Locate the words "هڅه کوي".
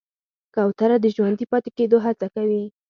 2.05-2.63